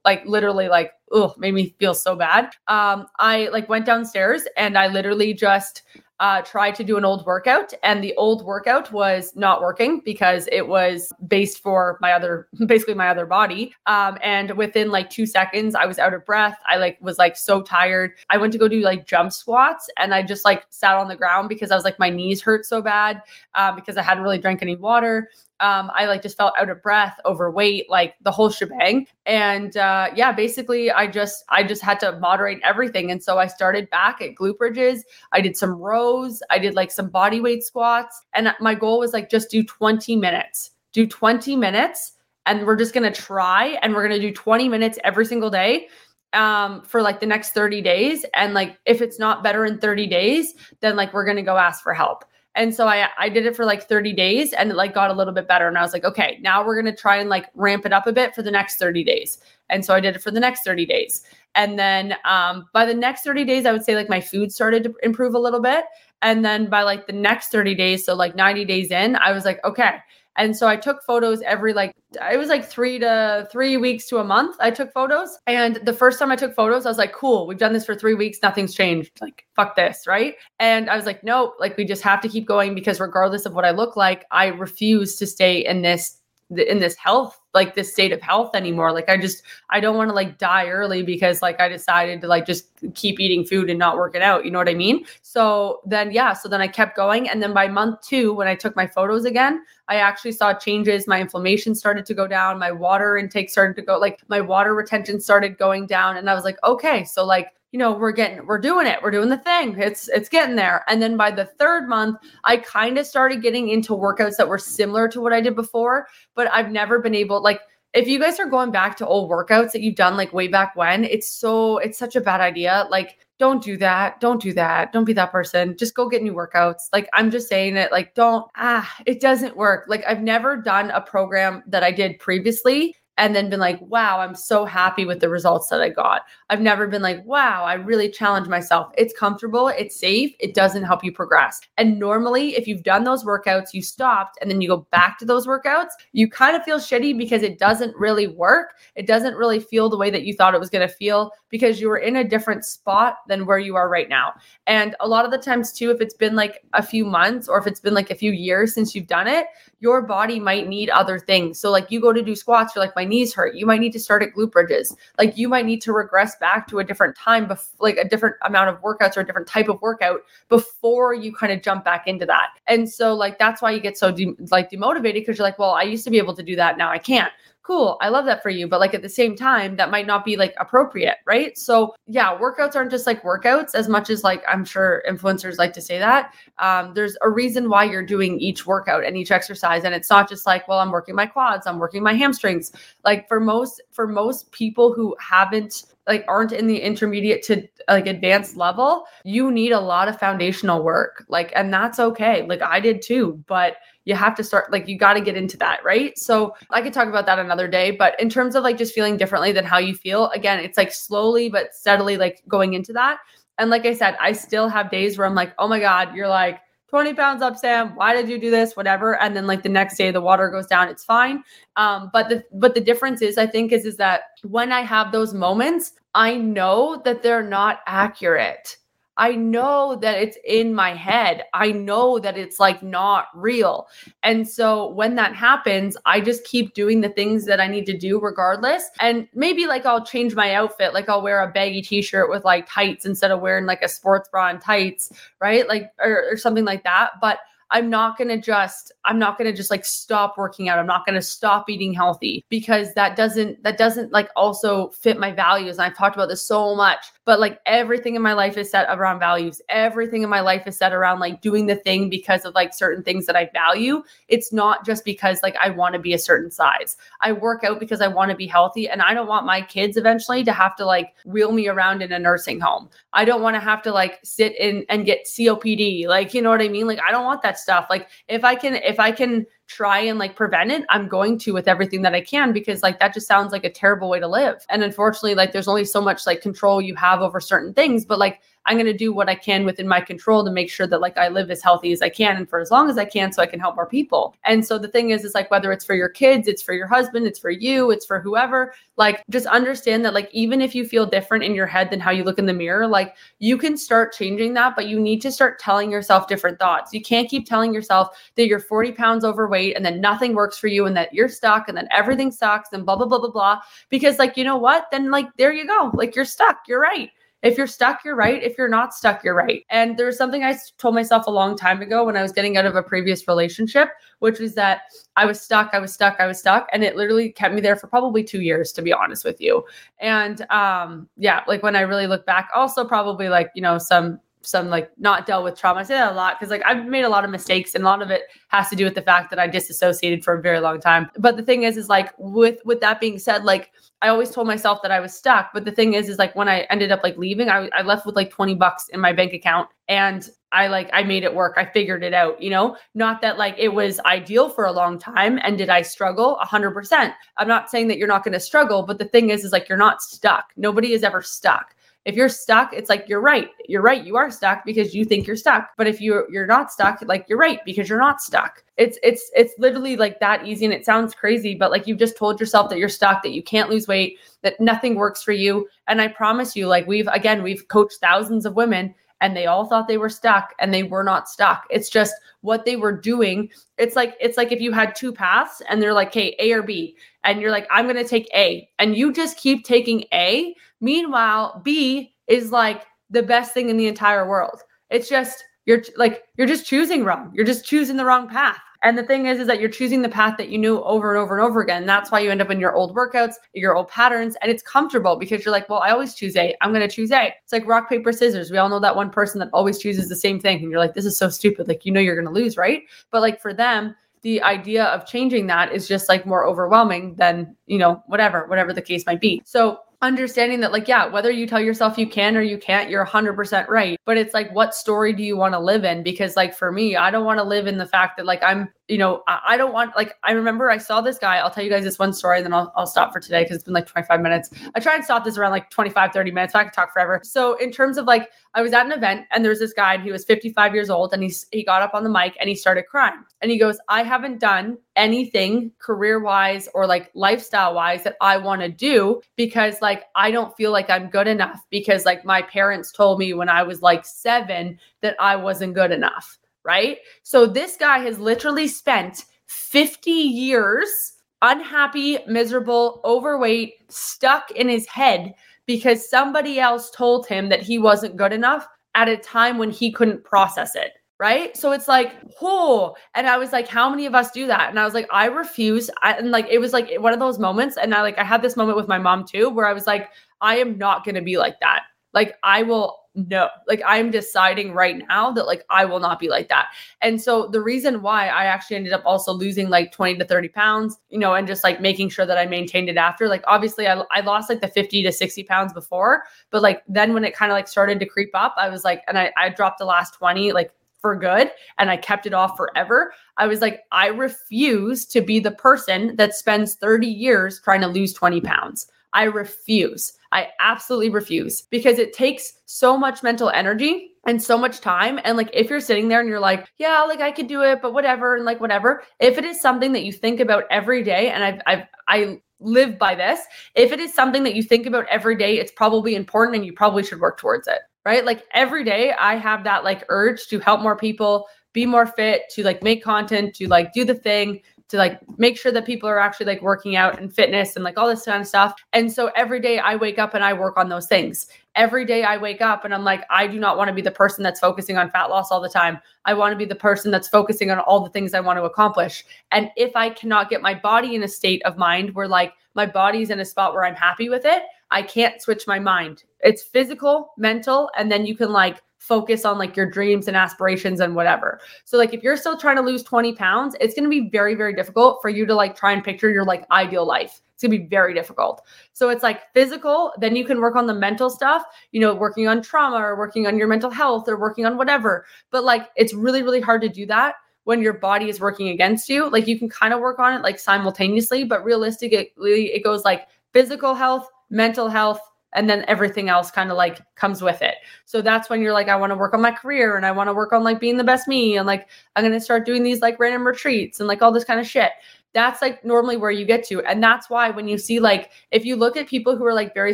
[0.04, 2.54] Like literally like, oh, made me feel so bad.
[2.67, 5.84] Um, I like went downstairs and I literally just
[6.21, 10.47] uh, tried to do an old workout, and the old workout was not working because
[10.51, 13.73] it was based for my other, basically my other body.
[13.88, 16.60] Um, and within like two seconds, I was out of breath.
[16.67, 18.12] I like was like so tired.
[18.29, 21.15] I went to go do like jump squats, and I just like sat on the
[21.15, 23.23] ground because I was like my knees hurt so bad
[23.55, 25.29] uh, because I hadn't really drank any water
[25.62, 29.08] um, I like just felt out of breath, overweight, like the whole shebang.
[29.26, 33.12] And uh, yeah, basically, I just I just had to moderate everything.
[33.12, 35.06] And so I started back at glute bridges.
[35.32, 36.41] I did some rows.
[36.50, 40.15] I did like some body weight squats, and my goal was like just do 20
[40.15, 40.71] minutes.
[40.93, 42.13] Do 20 minutes,
[42.45, 45.88] and we're just gonna try, and we're gonna do 20 minutes every single day
[46.34, 50.08] um for like the next 30 days and like if it's not better in 30
[50.08, 52.24] days then like we're going to go ask for help
[52.55, 55.13] and so I I did it for like 30 days and it like got a
[55.13, 55.67] little bit better.
[55.67, 58.11] And I was like, okay, now we're gonna try and like ramp it up a
[58.11, 59.39] bit for the next 30 days.
[59.69, 61.23] And so I did it for the next 30 days.
[61.55, 64.83] And then um, by the next 30 days, I would say like my food started
[64.83, 65.85] to improve a little bit.
[66.21, 69.45] And then by like the next 30 days, so like 90 days in, I was
[69.45, 69.97] like, okay,
[70.37, 71.93] and so I took photos every like
[72.29, 74.55] it was like 3 to 3 weeks to a month.
[74.59, 75.37] I took photos.
[75.47, 77.95] And the first time I took photos, I was like, "Cool, we've done this for
[77.95, 79.11] 3 weeks, nothing's changed.
[79.21, 82.47] Like fuck this, right?" And I was like, "Nope, like we just have to keep
[82.47, 86.20] going because regardless of what I look like, I refuse to stay in this
[86.57, 88.91] in this health like this state of health anymore.
[88.91, 92.27] Like i just i don't want to like die early because like i decided to
[92.27, 95.05] like just keep eating food and not working out you know what i mean?
[95.21, 98.55] So then yeah so then i kept going and then by month two when i
[98.55, 101.07] took my photos again i actually saw changes.
[101.07, 102.59] My inflammation started to go down.
[102.59, 106.33] My water intake started to go like my water retention started going down and i
[106.33, 109.38] was like okay so like you know we're getting we're doing it we're doing the
[109.38, 113.41] thing it's it's getting there and then by the third month i kind of started
[113.41, 117.15] getting into workouts that were similar to what i did before but i've never been
[117.15, 117.62] able like
[117.93, 120.75] if you guys are going back to old workouts that you've done like way back
[120.75, 124.19] when it's so it's such a bad idea like don't do that.
[124.19, 124.93] Don't do that.
[124.93, 125.75] Don't be that person.
[125.75, 126.84] Just go get new workouts.
[126.93, 129.86] Like I'm just saying it like don't ah, it doesn't work.
[129.88, 134.19] Like I've never done a program that I did previously and then been like, wow,
[134.19, 136.24] I'm so happy with the results that I got.
[136.50, 138.91] I've never been like, wow, I really challenged myself.
[138.97, 141.62] It's comfortable, it's safe, it doesn't help you progress.
[141.78, 145.26] And normally, if you've done those workouts, you stopped, and then you go back to
[145.26, 148.76] those workouts, you kind of feel shitty because it doesn't really work.
[148.95, 151.82] It doesn't really feel the way that you thought it was going to feel because
[151.82, 154.34] you were in a different spot than where you are right now.
[154.67, 157.60] And a lot of the times, too, if it's been like a few months or
[157.60, 159.45] if it's been like a few years since you've done it,
[159.80, 161.60] your body might need other things.
[161.60, 163.55] So, like, you go to do squats, you're like, my knees hurt.
[163.55, 164.95] You might need to start at glute bridges.
[165.17, 168.35] Like, you might need to regress back to a different time, bef- like a different
[168.43, 172.05] amount of workouts or a different type of workout before you kind of jump back
[172.05, 172.49] into that.
[172.67, 175.71] And so, like, that's why you get so de- like demotivated because you're like, well,
[175.71, 176.77] I used to be able to do that.
[176.77, 177.31] Now I can't
[177.71, 180.25] cool i love that for you but like at the same time that might not
[180.25, 181.57] be like appropriate right?
[181.57, 185.71] So yeah workouts aren't just like workouts as much as like i'm sure influencers like
[185.73, 189.86] to say that um, there's a reason why you're doing each workout and each exercise
[189.86, 192.71] and it's not just like well i'm working my quads i'm working my hamstrings.
[193.05, 198.07] Like for most for most people who haven't like aren't in the intermediate to like
[198.07, 202.45] advanced level you need a lot of foundational work like and that's okay.
[202.47, 205.57] Like i did too but you have to start like you got to get into
[205.57, 206.17] that right?
[206.17, 209.17] So i could talk about that another day but in terms of like just feeling
[209.17, 213.19] differently than how you feel again it's like slowly but steadily like going into that.
[213.57, 216.27] And like i said i still have days where i'm like oh my god you're
[216.27, 216.59] like
[216.91, 217.95] 20 pounds up sam.
[217.95, 218.75] Why did you do this?
[218.75, 219.17] Whatever.
[219.21, 220.89] And then like the next day the water goes down.
[220.89, 221.41] It's fine.
[221.77, 225.11] Um but the but the difference is i think is is that when i have
[225.13, 228.77] those moments i know that they're not accurate
[229.17, 231.43] I know that it's in my head.
[231.54, 233.88] I know that it's like not real.
[234.24, 237.97] And so when that happens, I just keep doing the things that I need to
[237.97, 238.89] do regardless.
[239.00, 242.67] And maybe like I'll change my outfit, like I'll wear a baggy t-shirt with like
[242.67, 245.67] tights instead of wearing like a sports bra and tights, right?
[245.67, 247.12] Like or, or something like that.
[247.19, 247.39] But
[247.71, 250.77] I'm not going to just I'm not going to just like stop working out.
[250.77, 255.19] I'm not going to stop eating healthy because that doesn't that doesn't like also fit
[255.19, 255.77] my values.
[255.77, 258.85] And I've talked about this so much, but like everything in my life is set
[258.89, 259.61] around values.
[259.69, 263.03] Everything in my life is set around like doing the thing because of like certain
[263.03, 264.03] things that I value.
[264.27, 266.97] It's not just because like I want to be a certain size.
[267.21, 269.97] I work out because I want to be healthy and I don't want my kids
[269.97, 272.89] eventually to have to like wheel me around in a nursing home.
[273.13, 276.07] I don't want to have to like sit in and get COPD.
[276.07, 276.85] Like, you know what I mean?
[276.85, 277.87] Like I don't want that stuff.
[277.89, 281.53] Like if I can if I can try and like prevent it, I'm going to
[281.53, 284.27] with everything that I can because like that just sounds like a terrible way to
[284.27, 284.65] live.
[284.69, 288.19] And unfortunately, like there's only so much like control you have over certain things, but
[288.19, 291.01] like I'm going to do what I can within my control to make sure that
[291.01, 293.31] like I live as healthy as I can and for as long as I can
[293.31, 294.36] so I can help more people.
[294.45, 296.88] And so the thing is is like whether it's for your kids, it's for your
[296.88, 300.86] husband, it's for you, it's for whoever, like just understand that like even if you
[300.86, 303.77] feel different in your head than how you look in the mirror, like you can
[303.77, 306.93] start changing that, but you need to start telling yourself different thoughts.
[306.93, 310.67] You can't keep telling yourself that you're 40 pounds overweight and then nothing works for
[310.67, 313.60] you and that you're stuck and then everything sucks and blah blah blah blah blah
[313.89, 314.88] because like you know what?
[314.91, 315.91] Then like there you go.
[315.93, 316.60] Like you're stuck.
[316.67, 317.10] You're right.
[317.43, 318.41] If you're stuck, you're right.
[318.43, 319.65] If you're not stuck, you're right.
[319.71, 322.65] And there's something I told myself a long time ago when I was getting out
[322.65, 324.82] of a previous relationship, which was that
[325.15, 326.67] I was stuck, I was stuck, I was stuck.
[326.71, 329.65] And it literally kept me there for probably two years, to be honest with you.
[330.00, 334.19] And um, yeah, like when I really look back, also probably like, you know, some
[334.41, 335.82] some like not dealt with trauma.
[335.82, 337.88] I say that a lot because like I've made a lot of mistakes and a
[337.88, 340.60] lot of it has to do with the fact that I disassociated for a very
[340.60, 341.10] long time.
[341.17, 344.47] But the thing is, is like with with that being said, like I always told
[344.47, 345.51] myself that I was stuck.
[345.54, 348.06] But the thing is, is like when I ended up like leaving, I, I left
[348.06, 351.54] with like 20 bucks in my bank account and I like I made it work.
[351.58, 352.77] I figured it out, you know?
[352.95, 356.39] Not that like it was ideal for a long time and did I struggle?
[356.43, 357.13] 100%.
[357.38, 359.69] I'm not saying that you're not going to struggle, but the thing is is like
[359.69, 360.45] you're not stuck.
[360.58, 361.75] Nobody is ever stuck.
[362.03, 363.49] If you're stuck, it's like you're right.
[363.67, 364.03] You're right.
[364.03, 365.69] You are stuck because you think you're stuck.
[365.77, 368.63] But if you're you're not stuck, like you're right because you're not stuck.
[368.77, 372.17] It's it's it's literally like that easy and it sounds crazy, but like you've just
[372.17, 375.67] told yourself that you're stuck, that you can't lose weight, that nothing works for you.
[375.87, 379.65] And I promise you like we've again, we've coached thousands of women and they all
[379.65, 381.65] thought they were stuck and they were not stuck.
[381.69, 383.49] It's just what they were doing.
[383.77, 386.63] It's like it's like if you had two paths and they're like, "Okay, A or
[386.63, 390.55] B." And you're like, "I'm going to take A." And you just keep taking A
[390.81, 394.62] Meanwhile, B is like the best thing in the entire world.
[394.89, 397.31] It's just you're like you're just choosing wrong.
[397.34, 398.60] You're just choosing the wrong path.
[398.83, 401.21] And the thing is, is that you're choosing the path that you knew over and
[401.21, 401.85] over and over again.
[401.85, 405.17] That's why you end up in your old workouts, your old patterns, and it's comfortable
[405.17, 406.55] because you're like, well, I always choose A.
[406.61, 407.33] I'm going to choose A.
[407.43, 408.49] It's like rock, paper, scissors.
[408.49, 410.59] We all know that one person that always chooses the same thing.
[410.61, 411.67] And you're like, this is so stupid.
[411.67, 412.83] Like, you know, you're going to lose, right?
[413.11, 417.55] But like for them, the idea of changing that is just like more overwhelming than,
[417.67, 419.41] you know, whatever, whatever the case might be.
[419.45, 423.05] So understanding that like yeah whether you tell yourself you can or you can't you're
[423.05, 423.99] 100% right.
[424.05, 426.03] But it's like what story do you want to live in?
[426.03, 428.69] Because like for me i don't want to live in the fact that like i'm
[428.91, 431.63] you know I, I, don't want like i remember i saw this guy i'll tell
[431.63, 433.73] you guys this one story and then i'll, I'll stop for today because it's been
[433.73, 434.49] like 25 minutes.
[434.75, 437.21] I try and stop this around like 25 30 minutes so i could talk forever.
[437.23, 440.04] So in terms of like i was at an event and there's this guy and
[440.04, 442.56] he was 55 years old and he's he got up on the mic and he
[442.56, 443.23] started crying.
[443.41, 448.38] And he goes i haven't done anything career wise or like lifestyle wise that I
[448.38, 452.41] want to do because like I don't feel like I'm good enough because like my
[452.41, 457.00] parents told me when I was like 7 that I wasn't good enough, right?
[457.24, 465.34] So this guy has literally spent 50 years unhappy, miserable, overweight, stuck in his head
[465.65, 469.91] because somebody else told him that he wasn't good enough at a time when he
[469.91, 471.56] couldn't process it right?
[471.56, 474.71] So it's like, oh, and I was like, how many of us do that?
[474.71, 475.88] And I was like, I refuse.
[476.02, 477.78] I, and like, it was like one of those moments.
[477.78, 480.10] And I like, I had this moment with my mom too, where I was like,
[480.41, 481.84] I am not going to be like that.
[482.12, 486.30] Like, I will no, like I'm deciding right now that like I will not be
[486.30, 486.69] like that.
[487.02, 490.47] And so the reason why I actually ended up also losing like 20 to 30
[490.50, 493.86] pounds, you know, and just like making sure that I maintained it after, like obviously
[493.88, 497.36] I, I lost like the 50 to 60 pounds before, but like then when it
[497.36, 499.86] kind of like started to creep up, I was like, and I, I dropped the
[499.86, 500.71] last 20 like
[501.02, 503.13] for good and I kept it off forever.
[503.38, 507.88] I was like, I refuse to be the person that spends 30 years trying to
[507.88, 508.88] lose 20 pounds.
[509.13, 510.13] I refuse.
[510.32, 515.19] I absolutely refuse because it takes so much mental energy and so much time.
[515.24, 517.82] And like, if you're sitting there and you're like, yeah, like I could do it,
[517.82, 521.30] but whatever, and like whatever, if it is something that you think about every day,
[521.30, 523.41] and I've, I've, I live by this,
[523.76, 526.74] if it is something that you think about every day, it's probably important and you
[526.74, 528.26] probably should work towards it right?
[528.26, 532.43] Like every day I have that like urge to help more people, be more fit,
[532.52, 536.08] to like make content, to like do the thing, to like make sure that people
[536.08, 538.75] are actually like working out and fitness and like all this kind of stuff.
[538.91, 541.47] And so every day I wake up and I work on those things.
[541.75, 544.12] Every day I wake up and I'm like, I do not want to be the
[544.12, 545.99] person that's focusing on fat loss all the time.
[546.25, 548.63] I want to be the person that's focusing on all the things I want to
[548.63, 549.23] accomplish.
[549.51, 552.86] And if I cannot get my body in a state of mind where like my
[552.86, 556.25] body's in a spot where I'm happy with it, I can't switch my mind.
[556.41, 560.99] It's physical, mental, and then you can like focus on like your dreams and aspirations
[560.99, 561.59] and whatever.
[561.85, 564.53] So like if you're still trying to lose 20 pounds, it's going to be very
[564.53, 567.41] very difficult for you to like try and picture your like ideal life.
[567.55, 568.61] It's going to be very difficult.
[568.93, 572.47] So it's like physical, then you can work on the mental stuff, you know, working
[572.47, 575.25] on trauma or working on your mental health or working on whatever.
[575.49, 579.09] But like it's really really hard to do that when your body is working against
[579.09, 579.29] you.
[579.29, 583.27] Like you can kind of work on it like simultaneously, but realistically it goes like
[583.51, 585.21] physical health, mental health,
[585.53, 587.75] and then everything else kind of like comes with it.
[588.05, 590.29] So that's when you're like, I want to work on my career and I want
[590.29, 593.01] to work on like being the best me and like I'm gonna start doing these
[593.01, 594.91] like random retreats and like all this kind of shit.
[595.33, 596.81] That's like normally where you get to.
[596.83, 599.73] And that's why when you see like if you look at people who are like
[599.73, 599.93] very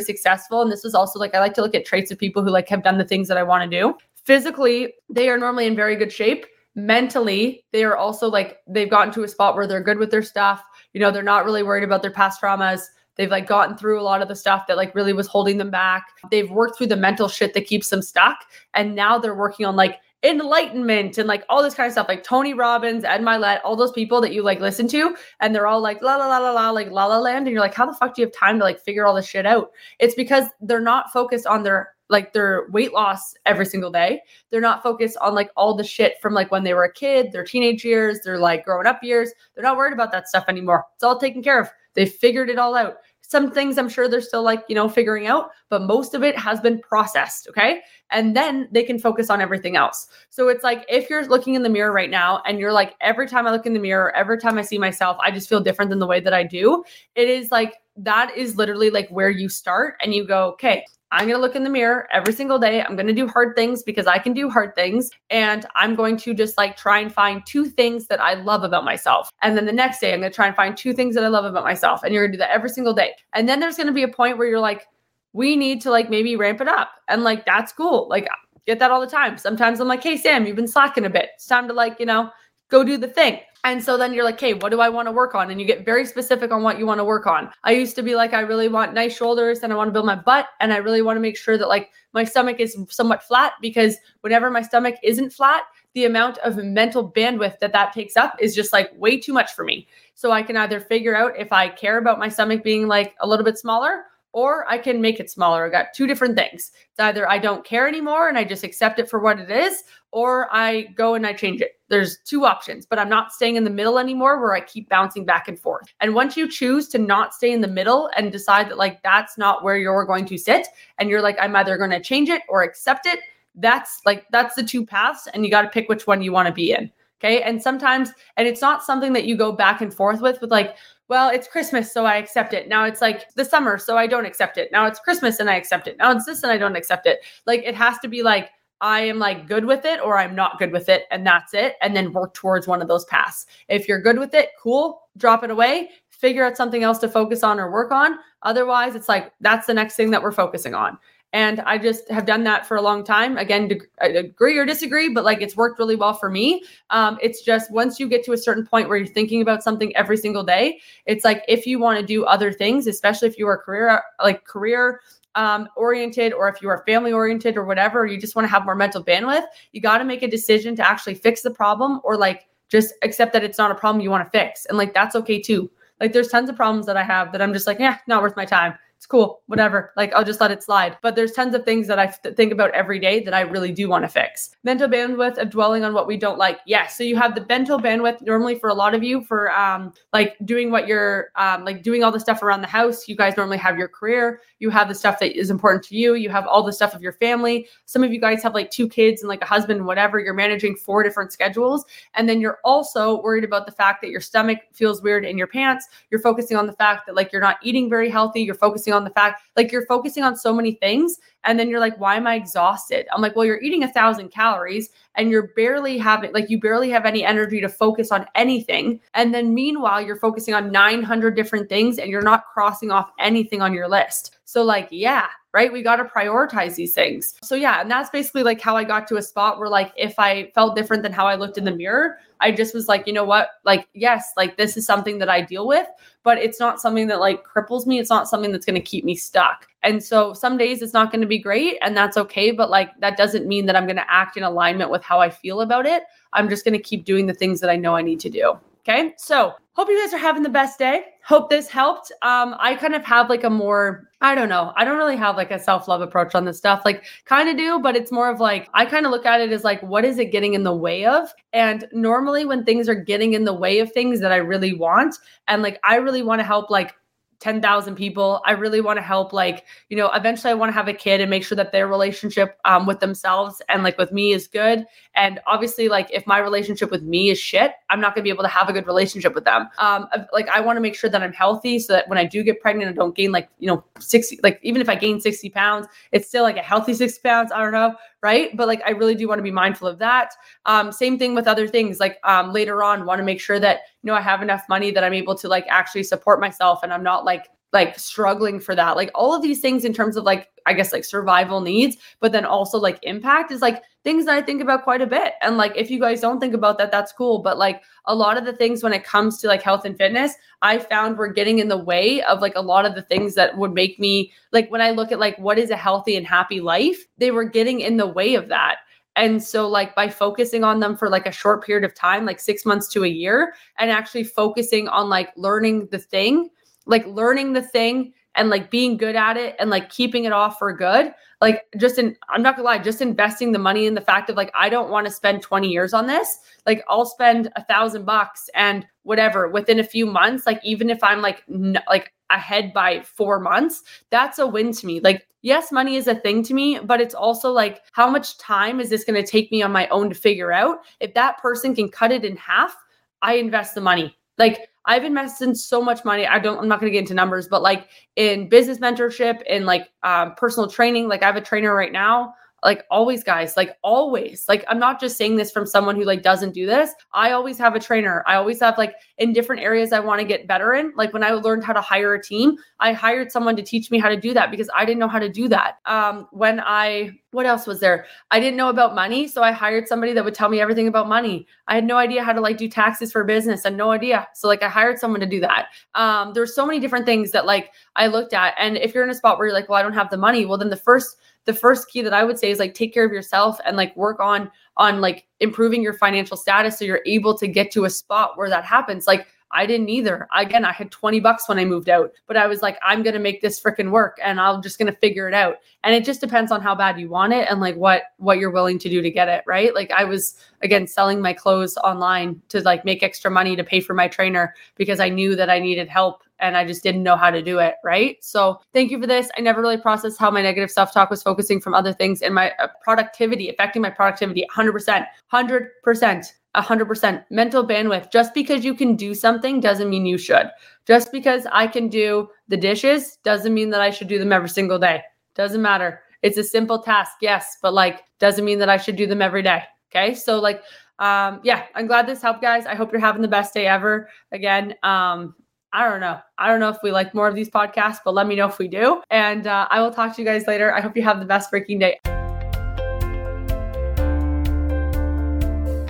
[0.00, 2.50] successful, and this is also like I like to look at traits of people who
[2.50, 3.94] like have done the things that I want to do.
[4.24, 6.46] Physically, they are normally in very good shape.
[6.74, 10.22] Mentally, they are also like they've gotten to a spot where they're good with their
[10.22, 10.62] stuff.
[10.92, 12.82] You know, they're not really worried about their past traumas
[13.18, 15.70] They've like gotten through a lot of the stuff that like really was holding them
[15.70, 16.06] back.
[16.30, 18.38] They've worked through the mental shit that keeps them stuck.
[18.72, 22.24] And now they're working on like enlightenment and like all this kind of stuff, like
[22.24, 25.80] Tony Robbins, Ed Mylett, all those people that you like listen to, and they're all
[25.80, 27.92] like la la la la la, like la la land, and you're like, how the
[27.92, 29.70] fuck do you have time to like figure all this shit out?
[29.98, 34.22] It's because they're not focused on their like their weight loss every single day.
[34.50, 37.32] They're not focused on like all the shit from like when they were a kid,
[37.32, 39.30] their teenage years, their like growing up years.
[39.54, 40.86] They're not worried about that stuff anymore.
[40.94, 41.68] It's all taken care of.
[41.94, 42.96] They figured it all out.
[43.28, 46.36] Some things I'm sure they're still like, you know, figuring out, but most of it
[46.38, 47.46] has been processed.
[47.48, 47.82] Okay.
[48.10, 50.08] And then they can focus on everything else.
[50.30, 53.28] So it's like if you're looking in the mirror right now and you're like, every
[53.28, 55.90] time I look in the mirror, every time I see myself, I just feel different
[55.90, 56.82] than the way that I do.
[57.14, 61.26] It is like, that is literally like where you start and you go, okay, I'm
[61.26, 62.82] going to look in the mirror every single day.
[62.82, 65.10] I'm going to do hard things because I can do hard things.
[65.30, 68.84] And I'm going to just like try and find two things that I love about
[68.84, 69.30] myself.
[69.40, 71.28] And then the next day, I'm going to try and find two things that I
[71.28, 72.02] love about myself.
[72.02, 73.12] And you're going to do that every single day.
[73.32, 74.86] And then there's going to be a point where you're like,
[75.32, 76.90] we need to like maybe ramp it up.
[77.08, 78.06] And like, that's cool.
[78.08, 78.28] Like,
[78.66, 79.38] get that all the time.
[79.38, 81.30] Sometimes I'm like, hey, Sam, you've been slacking a bit.
[81.34, 82.30] It's time to like, you know,
[82.68, 83.40] go do the thing.
[83.64, 85.50] And so then you're like, hey, what do I want to work on?
[85.50, 87.50] And you get very specific on what you want to work on.
[87.64, 90.06] I used to be like, I really want nice shoulders and I want to build
[90.06, 90.48] my butt.
[90.60, 93.96] And I really want to make sure that like my stomach is somewhat flat because
[94.20, 98.54] whenever my stomach isn't flat, the amount of mental bandwidth that that takes up is
[98.54, 99.88] just like way too much for me.
[100.14, 103.26] So I can either figure out if I care about my stomach being like a
[103.26, 105.66] little bit smaller or I can make it smaller.
[105.66, 106.70] I got two different things.
[106.90, 109.84] It's either I don't care anymore and I just accept it for what it is,
[110.10, 111.72] or I go and I change it.
[111.88, 115.24] There's two options, but I'm not staying in the middle anymore where I keep bouncing
[115.24, 115.86] back and forth.
[116.00, 119.38] And once you choose to not stay in the middle and decide that like that's
[119.38, 120.66] not where you're going to sit,
[120.98, 123.20] and you're like, I'm either going to change it or accept it,
[123.54, 126.46] that's like that's the two paths, and you got to pick which one you want
[126.48, 126.90] to be in.
[127.20, 127.42] Okay.
[127.42, 130.76] And sometimes, and it's not something that you go back and forth with, with like,
[131.08, 132.68] well, it's Christmas, so I accept it.
[132.68, 134.70] Now it's like the summer, so I don't accept it.
[134.70, 135.96] Now it's Christmas and I accept it.
[135.98, 137.20] Now it's this and I don't accept it.
[137.46, 140.58] Like it has to be like, I am like good with it or I'm not
[140.58, 141.76] good with it, and that's it.
[141.80, 143.46] And then work towards one of those paths.
[143.68, 147.42] If you're good with it, cool, drop it away, figure out something else to focus
[147.42, 148.18] on or work on.
[148.42, 150.98] Otherwise, it's like that's the next thing that we're focusing on.
[151.34, 153.36] And I just have done that for a long time.
[153.36, 156.64] Again, I agree or disagree, but like it's worked really well for me.
[156.88, 159.94] Um, it's just once you get to a certain point where you're thinking about something
[159.94, 163.46] every single day, it's like if you want to do other things, especially if you
[163.46, 165.00] are career like career
[165.34, 168.64] um, oriented or if you are family oriented or whatever, you just want to have
[168.64, 172.16] more mental bandwidth, you got to make a decision to actually fix the problem or
[172.16, 174.64] like just accept that it's not a problem you want to fix.
[174.64, 175.70] And like that's okay too.
[176.00, 178.36] Like there's tons of problems that I have that I'm just like, yeah, not worth
[178.36, 179.92] my time it's cool, whatever.
[179.96, 180.98] Like I'll just let it slide.
[181.02, 183.88] But there's tons of things that I think about every day that I really do
[183.88, 184.56] want to fix.
[184.64, 186.58] Mental bandwidth of dwelling on what we don't like.
[186.66, 186.98] Yes.
[186.98, 190.36] So you have the mental bandwidth normally for a lot of you for um like
[190.44, 193.06] doing what you're um like doing all the stuff around the house.
[193.06, 194.40] You guys normally have your career.
[194.58, 196.14] You have the stuff that is important to you.
[196.14, 197.68] You have all the stuff of your family.
[197.84, 200.18] Some of you guys have like two kids and like a husband, whatever.
[200.18, 201.84] You're managing four different schedules.
[202.14, 205.46] And then you're also worried about the fact that your stomach feels weird in your
[205.46, 205.86] pants.
[206.10, 208.42] You're focusing on the fact that like you're not eating very healthy.
[208.42, 211.80] You're focusing on the fact like you're focusing on so many things and then you're
[211.80, 213.06] like why am i exhausted?
[213.12, 216.90] I'm like well you're eating a thousand calories and you're barely having like you barely
[216.90, 219.00] have any energy to focus on anything.
[219.14, 223.62] And then meanwhile you're focusing on 900 different things and you're not crossing off anything
[223.62, 224.38] on your list.
[224.44, 228.42] So like yeah right we got to prioritize these things so yeah and that's basically
[228.42, 231.26] like how i got to a spot where like if i felt different than how
[231.26, 233.50] i looked in the mirror I just was like, you know what?
[233.64, 235.86] Like, yes, like this is something that I deal with,
[236.22, 237.98] but it's not something that like cripples me.
[237.98, 239.66] It's not something that's going to keep me stuck.
[239.82, 242.50] And so some days it's not going to be great and that's okay.
[242.50, 245.30] But like, that doesn't mean that I'm going to act in alignment with how I
[245.30, 246.04] feel about it.
[246.32, 248.58] I'm just going to keep doing the things that I know I need to do.
[248.88, 249.12] Okay.
[249.18, 251.04] So hope you guys are having the best day.
[251.22, 252.10] Hope this helped.
[252.22, 255.36] Um, I kind of have like a more, I don't know, I don't really have
[255.36, 256.80] like a self love approach on this stuff.
[256.86, 259.52] Like, kind of do, but it's more of like, I kind of look at it
[259.52, 261.28] as like, what is it getting in the way of?
[261.52, 265.16] And normally, when things are getting in the way of things that I really want,
[265.48, 266.94] and like, I really want to help, like,
[267.40, 268.42] 10,000 people.
[268.44, 271.20] I really want to help, like, you know, eventually I want to have a kid
[271.20, 274.84] and make sure that their relationship um, with themselves and like with me is good.
[275.14, 278.30] And obviously, like, if my relationship with me is shit, I'm not going to be
[278.30, 279.68] able to have a good relationship with them.
[279.78, 282.42] Um, like, I want to make sure that I'm healthy so that when I do
[282.42, 285.50] get pregnant, I don't gain like, you know, 60, like, even if I gain 60
[285.50, 287.52] pounds, it's still like a healthy 60 pounds.
[287.52, 287.94] I don't know.
[288.20, 288.56] Right.
[288.56, 290.32] But like, I really do want to be mindful of that.
[290.66, 292.00] Um, same thing with other things.
[292.00, 294.90] Like, um, later on, want to make sure that, you know, I have enough money
[294.90, 298.74] that I'm able to like actually support myself and I'm not like like struggling for
[298.74, 298.96] that.
[298.96, 302.30] Like all of these things in terms of like i guess like survival needs but
[302.30, 305.34] then also like impact is like things that i think about quite a bit.
[305.40, 307.40] And like if you guys don't think about that that's cool.
[307.40, 310.34] But like a lot of the things when it comes to like health and fitness
[310.62, 313.56] i found were getting in the way of like a lot of the things that
[313.56, 316.60] would make me like when i look at like what is a healthy and happy
[316.60, 318.78] life they were getting in the way of that.
[319.18, 322.38] And so, like, by focusing on them for like a short period of time, like
[322.38, 326.50] six months to a year, and actually focusing on like learning the thing,
[326.88, 330.58] like learning the thing and like being good at it and like keeping it off
[330.58, 334.00] for good like just in i'm not gonna lie just investing the money in the
[334.00, 336.38] fact of like i don't want to spend 20 years on this.
[336.66, 341.02] Like i'll spend a thousand bucks and whatever within a few months like even if
[341.02, 345.00] i'm like n- like ahead by four months that's a win to me.
[345.00, 348.80] Like yes money is a thing to me but it's also like how much time
[348.80, 350.80] is this to take me on my own to figure out?
[351.00, 352.76] If that person can cut it in half
[353.22, 354.16] i invest the money.
[354.36, 356.26] Like I've invested so much money.
[356.26, 359.66] I don't, I'm not going to get into numbers, but like in business mentorship and
[359.66, 363.76] like um, personal training, like I have a trainer right now like always guys like
[363.82, 366.92] always like i'm not just saying this from someone who like doesn't do this.
[367.12, 368.24] I always have a trainer.
[368.26, 370.92] I always have like in different areas i want to get better in.
[370.96, 373.98] Like when i learned how to hire a team i hired someone to teach me
[373.98, 375.76] how to do that because i didn't know how to do that.
[375.86, 378.06] Um when i what else was there?
[378.30, 381.08] I didn't know about money so i hired somebody that would tell me everything about
[381.08, 381.46] money.
[381.68, 384.26] I had no idea how to like do taxes for business and no idea.
[384.34, 385.68] So like i hired someone to do that.
[385.94, 388.54] Um there's so many different things that like i looked at.
[388.58, 390.44] And if you're in a spot where you're like well i don't have the money
[390.44, 393.04] well then the first the first key that I would say is like take care
[393.04, 397.36] of yourself and like work on on like improving your financial status so you're able
[397.38, 399.06] to get to a spot where that happens.
[399.06, 400.28] Like I didn't either.
[400.36, 403.18] Again, I had 20 bucks when I moved out, but I was like, I'm to
[403.18, 405.56] make this freaking work and I'm just to figure it out.
[405.84, 408.50] And it just depends on how bad you want it and like what what you're
[408.50, 409.74] willing to do to get it, right?
[409.74, 413.80] Like I was again selling my clothes online to like make extra money to pay
[413.80, 417.16] for my trainer because I knew that I needed help and I just didn't know
[417.16, 417.74] how to do it.
[417.84, 418.22] Right.
[418.22, 419.28] So thank you for this.
[419.36, 422.34] I never really processed how my negative self talk was focusing from other things and
[422.34, 426.32] my uh, productivity, affecting my productivity 100%, 100%.
[426.56, 428.10] 100% mental bandwidth.
[428.10, 430.48] Just because you can do something doesn't mean you should.
[430.86, 434.48] Just because I can do the dishes doesn't mean that I should do them every
[434.48, 435.02] single day.
[435.34, 436.00] Doesn't matter.
[436.22, 439.42] It's a simple task, yes, but like doesn't mean that I should do them every
[439.42, 439.62] day.
[439.90, 440.14] Okay.
[440.14, 440.62] So, like,
[440.98, 442.66] um, yeah, I'm glad this helped, guys.
[442.66, 444.08] I hope you're having the best day ever.
[444.32, 445.34] Again, um,
[445.72, 446.18] I don't know.
[446.38, 448.58] I don't know if we like more of these podcasts, but let me know if
[448.58, 449.02] we do.
[449.10, 450.74] And uh, I will talk to you guys later.
[450.74, 451.98] I hope you have the best freaking day.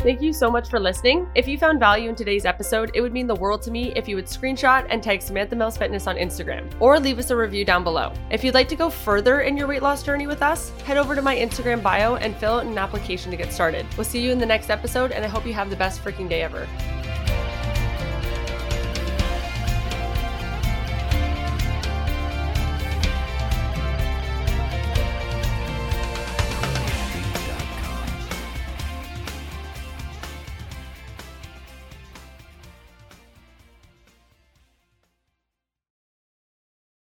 [0.00, 1.28] Thank you so much for listening.
[1.34, 4.08] If you found value in today's episode, it would mean the world to me if
[4.08, 7.64] you would screenshot and tag Samantha Mills Fitness on Instagram or leave us a review
[7.64, 8.12] down below.
[8.30, 11.14] If you'd like to go further in your weight loss journey with us, head over
[11.14, 13.86] to my Instagram bio and fill out an application to get started.
[13.96, 16.28] We'll see you in the next episode, and I hope you have the best freaking
[16.28, 16.66] day ever.